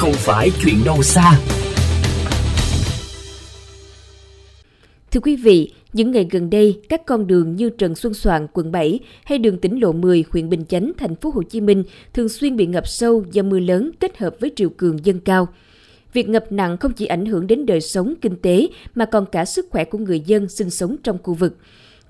không 0.00 0.12
phải 0.12 0.50
chuyện 0.62 0.76
đâu 0.84 1.02
xa. 1.02 1.32
Thưa 5.10 5.20
quý 5.20 5.36
vị, 5.36 5.72
những 5.92 6.10
ngày 6.10 6.26
gần 6.30 6.50
đây, 6.50 6.80
các 6.88 7.06
con 7.06 7.26
đường 7.26 7.56
như 7.56 7.70
Trần 7.70 7.94
Xuân 7.94 8.14
Soạn, 8.14 8.46
quận 8.52 8.72
7 8.72 8.98
hay 9.24 9.38
đường 9.38 9.58
tỉnh 9.58 9.80
lộ 9.80 9.92
10, 9.92 10.24
huyện 10.30 10.48
Bình 10.48 10.64
Chánh, 10.68 10.92
thành 10.98 11.14
phố 11.14 11.30
Hồ 11.34 11.42
Chí 11.42 11.60
Minh 11.60 11.84
thường 12.12 12.28
xuyên 12.28 12.56
bị 12.56 12.66
ngập 12.66 12.88
sâu 12.88 13.24
do 13.32 13.42
mưa 13.42 13.58
lớn 13.58 13.90
kết 14.00 14.18
hợp 14.18 14.36
với 14.40 14.52
triều 14.56 14.68
cường 14.68 15.04
dâng 15.04 15.20
cao. 15.20 15.48
Việc 16.12 16.28
ngập 16.28 16.52
nặng 16.52 16.76
không 16.76 16.92
chỉ 16.92 17.06
ảnh 17.06 17.26
hưởng 17.26 17.46
đến 17.46 17.66
đời 17.66 17.80
sống 17.80 18.14
kinh 18.20 18.36
tế 18.36 18.68
mà 18.94 19.04
còn 19.04 19.26
cả 19.26 19.44
sức 19.44 19.66
khỏe 19.70 19.84
của 19.84 19.98
người 19.98 20.20
dân 20.20 20.48
sinh 20.48 20.70
sống 20.70 20.96
trong 21.02 21.18
khu 21.22 21.34
vực. 21.34 21.56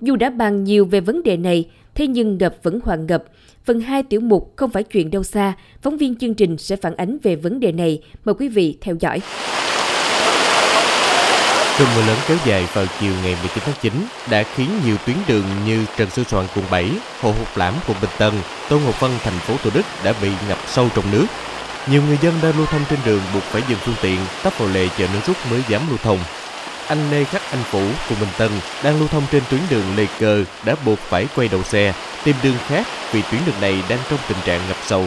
Dù 0.01 0.15
đã 0.15 0.29
bàn 0.29 0.63
nhiều 0.63 0.85
về 0.85 0.99
vấn 0.99 1.23
đề 1.23 1.37
này, 1.37 1.69
thế 1.95 2.07
nhưng 2.07 2.37
ngập 2.37 2.55
vẫn 2.63 2.79
hoàn 2.83 3.05
ngập. 3.05 3.23
Phần 3.65 3.79
2 3.81 4.03
tiểu 4.03 4.19
mục 4.19 4.53
không 4.55 4.69
phải 4.69 4.83
chuyện 4.83 5.11
đâu 5.11 5.23
xa, 5.23 5.53
phóng 5.81 5.97
viên 5.97 6.15
chương 6.15 6.33
trình 6.33 6.57
sẽ 6.57 6.75
phản 6.75 6.95
ánh 6.95 7.17
về 7.23 7.35
vấn 7.35 7.59
đề 7.59 7.71
này. 7.71 8.01
Mời 8.25 8.35
quý 8.35 8.49
vị 8.49 8.77
theo 8.81 8.95
dõi. 8.99 9.21
Cơn 11.79 11.87
mưa 11.95 12.01
lớn 12.07 12.17
kéo 12.27 12.37
dài 12.45 12.67
vào 12.73 12.85
chiều 12.99 13.13
ngày 13.23 13.35
19 13.41 13.63
tháng 13.65 13.75
9 13.81 13.93
đã 14.31 14.43
khiến 14.55 14.67
nhiều 14.85 14.95
tuyến 15.05 15.17
đường 15.27 15.45
như 15.65 15.85
Trần 15.97 16.09
Sư 16.09 16.23
Soạn 16.27 16.45
quận 16.55 16.65
7, 16.71 16.89
Hồ 17.21 17.31
Hục 17.31 17.57
Lãm 17.57 17.73
quận 17.87 17.97
Bình 18.01 18.11
Tân, 18.19 18.33
Tôn 18.69 18.81
Ngọc 18.83 19.01
Vân 19.01 19.11
thành 19.23 19.39
phố 19.39 19.53
Thủ 19.63 19.69
Đức 19.73 19.85
đã 20.03 20.13
bị 20.21 20.29
ngập 20.49 20.57
sâu 20.67 20.89
trong 20.95 21.11
nước. 21.11 21.25
Nhiều 21.91 22.01
người 22.07 22.17
dân 22.21 22.33
đang 22.43 22.57
lưu 22.57 22.65
thông 22.65 22.81
trên 22.89 22.99
đường 23.05 23.21
buộc 23.33 23.43
phải 23.43 23.61
dừng 23.69 23.79
phương 23.81 23.95
tiện, 24.01 24.17
tấp 24.43 24.53
vào 24.57 24.69
lề 24.73 24.87
chờ 24.97 25.07
nước 25.13 25.19
rút 25.25 25.37
mới 25.51 25.61
dám 25.69 25.81
lưu 25.89 25.97
thông. 26.03 26.19
Anh 26.91 27.11
Lê 27.11 27.23
Khắc 27.23 27.41
Anh 27.51 27.63
Phủ, 27.63 27.79
quận 27.79 28.19
Bình 28.19 28.29
Tân 28.37 28.51
đang 28.83 28.99
lưu 28.99 29.07
thông 29.07 29.23
trên 29.31 29.43
tuyến 29.49 29.61
đường 29.69 29.83
Lê 29.95 30.05
Cơ 30.19 30.43
đã 30.63 30.75
buộc 30.85 30.99
phải 30.99 31.27
quay 31.35 31.47
đầu 31.47 31.63
xe, 31.63 31.93
tìm 32.23 32.35
đường 32.43 32.57
khác 32.67 32.87
vì 33.11 33.21
tuyến 33.21 33.41
đường 33.45 33.55
này 33.61 33.83
đang 33.89 33.99
trong 34.09 34.19
tình 34.27 34.37
trạng 34.45 34.59
ngập 34.67 34.77
sâu. 34.85 35.05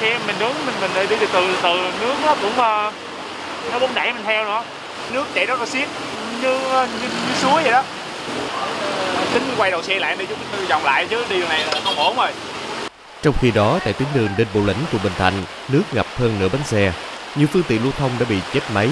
Khi 0.00 0.10
mình 0.26 0.36
đứng 0.38 0.66
mình 0.66 0.74
mình 0.80 0.90
đi 1.08 1.16
từ 1.20 1.26
từ 1.32 1.56
từ 1.62 1.90
nước 2.00 2.14
nó 2.24 2.34
cũng 2.34 2.50
uh, 2.50 2.94
nó 3.72 3.78
cũng 3.80 3.94
đẩy 3.94 4.12
mình 4.12 4.22
theo 4.24 4.44
nữa. 4.44 4.62
Nước 5.12 5.24
chảy 5.34 5.46
rất 5.46 5.60
là 5.60 5.66
xiết 5.66 5.88
như, 6.42 6.58
như 6.70 6.86
như 7.02 7.34
suối 7.42 7.62
vậy 7.62 7.72
đó. 7.72 7.82
Tính 9.34 9.54
quay 9.56 9.70
đầu 9.70 9.82
xe 9.82 9.98
lại 9.98 10.16
đi 10.16 10.26
chút 10.26 10.38
vòng 10.68 10.84
lại 10.84 11.06
chứ 11.10 11.24
đi 11.30 11.40
đường 11.40 11.48
này 11.48 11.64
không 11.84 11.96
ổn 11.96 12.16
rồi. 12.16 12.30
Trong 13.22 13.34
khi 13.40 13.50
đó, 13.50 13.78
tại 13.84 13.92
tuyến 13.92 14.08
đường 14.14 14.28
Đinh 14.36 14.48
Bộ 14.54 14.60
Lĩnh, 14.60 14.78
quận 14.92 15.02
Bình 15.02 15.12
Thạnh, 15.18 15.44
nước 15.68 15.82
ngập 15.92 16.06
hơn 16.18 16.36
nửa 16.40 16.48
bánh 16.48 16.64
xe. 16.64 16.92
Nhiều 17.36 17.46
phương 17.52 17.62
tiện 17.68 17.82
lưu 17.82 17.92
thông 17.98 18.10
đã 18.18 18.26
bị 18.28 18.36
chết 18.52 18.60
máy. 18.74 18.88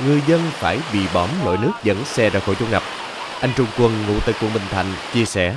Người 0.00 0.20
dân 0.26 0.40
phải 0.52 0.78
bị 0.92 1.00
bõm 1.14 1.28
lội 1.44 1.58
nước 1.58 1.72
dẫn 1.82 2.04
xe 2.04 2.30
ra 2.30 2.40
khỏi 2.40 2.54
chỗ 2.60 2.66
ngập. 2.70 2.82
Anh 3.40 3.50
Trung 3.56 3.66
Quân, 3.78 4.04
ngụ 4.08 4.14
tại 4.26 4.34
quận 4.40 4.52
Bình 4.54 4.62
Thạnh, 4.70 4.86
chia 5.14 5.24
sẻ. 5.24 5.56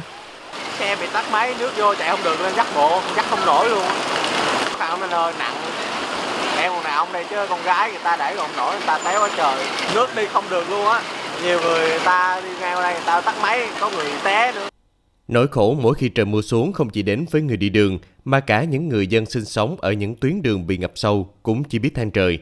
Xe 0.79 0.95
bị 0.95 1.07
tắt 1.13 1.25
máy, 1.31 1.55
nước 1.59 1.71
vô 1.77 1.95
chạy 1.95 2.09
không 2.09 2.23
được 2.23 2.35
nên 2.43 2.55
dắt 2.55 2.67
bộ, 2.75 3.01
dắt 3.15 3.25
không 3.29 3.45
nổi 3.45 3.69
luôn. 3.69 3.83
Không 4.79 5.01
nên 5.01 5.09
ơi, 5.09 5.33
nặng. 5.39 5.55
Em 6.57 6.71
còn 6.71 6.83
nào 6.83 6.97
ông 6.97 7.13
đây 7.13 7.25
chứ 7.29 7.35
con 7.49 7.63
gái 7.63 7.89
người 7.89 7.99
ta 8.03 8.15
đẩy 8.15 8.35
không 8.35 8.49
nổi, 8.57 8.75
người 8.75 8.87
ta 8.87 8.97
té 8.97 9.19
quá 9.19 9.29
trời. 9.37 9.65
Nước 9.93 10.15
đi 10.15 10.25
không 10.33 10.43
được 10.49 10.69
luôn 10.69 10.87
á. 10.87 11.01
Nhiều 11.43 11.61
người, 11.61 11.89
người 11.89 11.99
ta 11.99 12.41
đi 12.43 12.49
ngang 12.59 12.77
qua 12.77 12.81
đây 12.81 12.93
người 12.93 13.03
ta 13.05 13.21
tắt 13.21 13.35
máy, 13.41 13.67
có 13.79 13.89
người 13.89 14.05
té 14.23 14.51
nữa. 14.55 14.69
Nỗi 15.27 15.47
khổ 15.47 15.77
mỗi 15.81 15.95
khi 15.95 16.09
trời 16.09 16.25
mưa 16.25 16.41
xuống 16.41 16.73
không 16.73 16.89
chỉ 16.89 17.01
đến 17.01 17.25
với 17.31 17.41
người 17.41 17.57
đi 17.57 17.69
đường, 17.69 17.99
mà 18.25 18.39
cả 18.39 18.63
những 18.63 18.89
người 18.89 19.07
dân 19.07 19.25
sinh 19.25 19.45
sống 19.45 19.75
ở 19.81 19.91
những 19.91 20.15
tuyến 20.15 20.41
đường 20.41 20.67
bị 20.67 20.77
ngập 20.77 20.91
sâu 20.95 21.33
cũng 21.43 21.63
chỉ 21.63 21.79
biết 21.79 21.95
than 21.95 22.11
trời. 22.11 22.39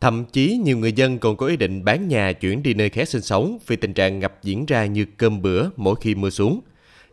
Thậm 0.00 0.24
chí 0.24 0.60
nhiều 0.62 0.78
người 0.78 0.92
dân 0.92 1.18
còn 1.18 1.36
có 1.36 1.46
ý 1.46 1.56
định 1.56 1.84
bán 1.84 2.08
nhà 2.08 2.32
chuyển 2.32 2.62
đi 2.62 2.74
nơi 2.74 2.88
khác 2.88 3.08
sinh 3.08 3.22
sống 3.22 3.58
vì 3.66 3.76
tình 3.76 3.94
trạng 3.94 4.18
ngập 4.18 4.32
diễn 4.42 4.66
ra 4.66 4.86
như 4.86 5.06
cơm 5.16 5.42
bữa 5.42 5.64
mỗi 5.76 5.94
khi 6.00 6.14
mưa 6.14 6.30
xuống. 6.30 6.60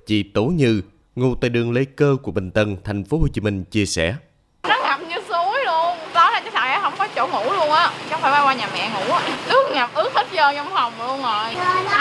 Chị 0.07 0.23
Tố 0.23 0.45
Như, 0.45 0.81
ngụ 1.15 1.35
tại 1.35 1.49
đường 1.49 1.71
Lê 1.71 1.85
Cơ 1.85 2.15
của 2.23 2.31
Bình 2.31 2.51
Tân, 2.51 2.77
thành 2.83 3.03
phố 3.03 3.17
Hồ 3.17 3.27
Chí 3.33 3.41
Minh 3.41 3.63
chia 3.63 3.85
sẻ. 3.85 4.15
Nó 4.67 4.77
ngập 4.83 4.99
như 5.09 5.15
suối 5.29 5.65
luôn, 5.65 5.97
đó 6.13 6.31
là 6.31 6.41
chắc 6.43 6.53
thằng 6.53 6.81
không 6.81 6.93
có 6.97 7.07
chỗ 7.15 7.27
ngủ 7.27 7.53
luôn 7.53 7.71
á, 7.71 7.91
chắc 8.09 8.19
phải 8.21 8.31
bay 8.31 8.41
qua 8.45 8.53
nhà 8.53 8.69
mẹ 8.73 8.89
ngủ 8.89 9.13
á. 9.13 9.21
Nước 9.49 9.71
ngập 9.73 9.89
ướt 9.93 10.09
hết 10.15 10.27
trơn 10.35 10.55
trong 10.55 10.67
phòng 10.73 10.93
luôn 10.99 11.21
rồi. 11.21 11.55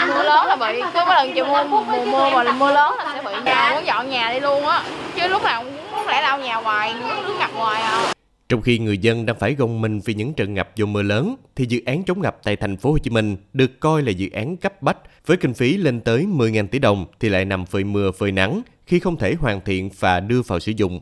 Mưa 0.07 0.23
lớn 0.23 0.47
là 0.47 0.55
bị, 0.55 0.81
cứ 0.93 0.99
mỗi 1.05 1.15
lần 1.15 1.31
chiều 1.35 1.45
mưa 1.45 1.63
mùa 1.63 1.83
mưa 2.05 2.29
mà 2.29 2.51
mưa 2.51 2.71
lớn 2.71 2.95
là 2.97 3.11
sẽ 3.13 3.21
bị 3.21 3.31
nhà 3.45 3.71
muốn 3.75 3.85
dọn 3.85 4.09
nhà 4.09 4.33
đi 4.33 4.39
luôn 4.39 4.65
á. 4.65 4.83
Chứ 5.15 5.27
lúc 5.27 5.43
nào 5.43 5.63
cũng 5.63 5.91
muốn 5.91 6.07
lẽ 6.07 6.21
lau 6.21 6.39
nhà 6.39 6.55
hoài, 6.55 6.93
nước, 6.93 7.35
ngập 7.39 7.51
hoài 7.53 7.81
à. 7.81 8.14
Trong 8.49 8.61
khi 8.61 8.79
người 8.79 8.97
dân 8.97 9.25
đang 9.25 9.39
phải 9.39 9.55
gồng 9.55 9.81
mình 9.81 9.99
vì 9.99 10.13
những 10.13 10.33
trận 10.33 10.53
ngập 10.53 10.75
do 10.75 10.85
mưa 10.85 11.01
lớn, 11.01 11.35
thì 11.55 11.65
dự 11.65 11.81
án 11.85 12.03
chống 12.03 12.21
ngập 12.21 12.37
tại 12.43 12.55
thành 12.55 12.77
phố 12.77 12.91
Hồ 12.91 12.97
Chí 12.97 13.09
Minh 13.09 13.37
được 13.53 13.79
coi 13.79 14.01
là 14.01 14.11
dự 14.11 14.29
án 14.29 14.57
cấp 14.57 14.81
bách 14.81 14.97
với 15.25 15.37
kinh 15.37 15.53
phí 15.53 15.77
lên 15.77 16.01
tới 16.01 16.25
10.000 16.25 16.67
tỷ 16.67 16.79
đồng 16.79 17.05
thì 17.19 17.29
lại 17.29 17.45
nằm 17.45 17.65
phơi 17.65 17.83
mưa 17.83 18.11
phơi 18.11 18.31
nắng 18.31 18.61
khi 18.85 18.99
không 18.99 19.17
thể 19.17 19.33
hoàn 19.33 19.61
thiện 19.61 19.89
và 19.99 20.19
đưa 20.19 20.41
vào 20.41 20.59
sử 20.59 20.71
dụng. 20.75 21.01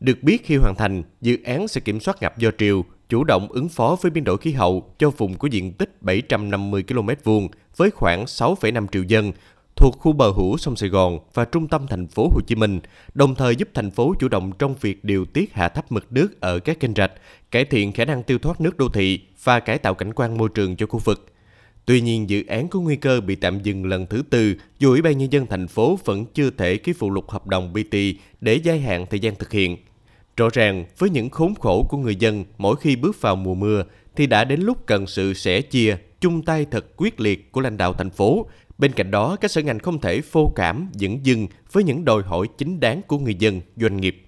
Được 0.00 0.22
biết 0.22 0.46
khi 0.46 0.56
hoàn 0.56 0.74
thành, 0.74 1.02
dự 1.20 1.38
án 1.44 1.68
sẽ 1.68 1.80
kiểm 1.80 2.00
soát 2.00 2.22
ngập 2.22 2.38
do 2.38 2.50
triều, 2.58 2.84
chủ 3.08 3.24
động 3.24 3.48
ứng 3.50 3.68
phó 3.68 3.96
với 4.02 4.10
biến 4.10 4.24
đổi 4.24 4.38
khí 4.38 4.52
hậu 4.52 4.94
cho 4.98 5.10
vùng 5.10 5.38
có 5.38 5.48
diện 5.48 5.72
tích 5.72 6.02
750 6.02 6.84
km 6.88 7.08
vuông 7.24 7.48
với 7.76 7.90
khoảng 7.90 8.24
6,5 8.24 8.86
triệu 8.92 9.02
dân 9.02 9.32
thuộc 9.76 9.98
khu 9.98 10.12
bờ 10.12 10.30
hữu 10.30 10.56
sông 10.56 10.76
Sài 10.76 10.88
Gòn 10.88 11.18
và 11.34 11.44
trung 11.44 11.68
tâm 11.68 11.86
thành 11.86 12.06
phố 12.06 12.28
Hồ 12.28 12.40
Chí 12.46 12.54
Minh, 12.54 12.80
đồng 13.14 13.34
thời 13.34 13.56
giúp 13.56 13.68
thành 13.74 13.90
phố 13.90 14.14
chủ 14.18 14.28
động 14.28 14.52
trong 14.58 14.74
việc 14.80 15.04
điều 15.04 15.24
tiết 15.24 15.52
hạ 15.52 15.68
thấp 15.68 15.92
mực 15.92 16.12
nước 16.12 16.40
ở 16.40 16.58
các 16.58 16.80
kênh 16.80 16.94
rạch, 16.94 17.12
cải 17.50 17.64
thiện 17.64 17.92
khả 17.92 18.04
năng 18.04 18.22
tiêu 18.22 18.38
thoát 18.38 18.60
nước 18.60 18.76
đô 18.76 18.88
thị 18.88 19.20
và 19.44 19.60
cải 19.60 19.78
tạo 19.78 19.94
cảnh 19.94 20.12
quan 20.14 20.38
môi 20.38 20.48
trường 20.54 20.76
cho 20.76 20.86
khu 20.86 20.98
vực. 20.98 21.26
Tuy 21.86 22.00
nhiên, 22.00 22.30
dự 22.30 22.44
án 22.46 22.68
có 22.68 22.80
nguy 22.80 22.96
cơ 22.96 23.20
bị 23.20 23.34
tạm 23.34 23.62
dừng 23.62 23.86
lần 23.86 24.06
thứ 24.06 24.22
tư 24.30 24.54
dù 24.78 24.90
Ủy 24.90 25.02
ban 25.02 25.18
Nhân 25.18 25.32
dân 25.32 25.46
thành 25.46 25.68
phố 25.68 25.98
vẫn 26.04 26.24
chưa 26.34 26.50
thể 26.50 26.76
ký 26.76 26.92
phụ 26.92 27.10
lục 27.10 27.30
hợp 27.30 27.46
đồng 27.46 27.72
BT 27.72 27.96
để 28.40 28.54
gia 28.54 28.74
hạn 28.74 29.06
thời 29.10 29.20
gian 29.20 29.34
thực 29.34 29.52
hiện. 29.52 29.76
Rõ 30.36 30.48
ràng, 30.52 30.84
với 30.98 31.10
những 31.10 31.30
khốn 31.30 31.54
khổ 31.54 31.86
của 31.90 31.98
người 31.98 32.16
dân 32.16 32.44
mỗi 32.58 32.76
khi 32.76 32.96
bước 32.96 33.20
vào 33.20 33.36
mùa 33.36 33.54
mưa, 33.54 33.84
thì 34.16 34.26
đã 34.26 34.44
đến 34.44 34.60
lúc 34.60 34.86
cần 34.86 35.06
sự 35.06 35.34
sẻ 35.34 35.60
chia, 35.60 35.96
chung 36.20 36.42
tay 36.42 36.66
thật 36.70 36.86
quyết 36.96 37.20
liệt 37.20 37.52
của 37.52 37.60
lãnh 37.60 37.76
đạo 37.76 37.92
thành 37.92 38.10
phố. 38.10 38.46
Bên 38.78 38.92
cạnh 38.92 39.10
đó, 39.10 39.36
các 39.40 39.50
sở 39.50 39.62
ngành 39.62 39.78
không 39.78 40.00
thể 40.00 40.20
phô 40.20 40.52
cảm, 40.56 40.88
dẫn 40.92 41.26
dưng 41.26 41.46
với 41.72 41.84
những 41.84 42.04
đòi 42.04 42.22
hỏi 42.22 42.46
chính 42.58 42.80
đáng 42.80 43.02
của 43.06 43.18
người 43.18 43.34
dân, 43.34 43.60
doanh 43.76 43.96
nghiệp. 43.96 44.23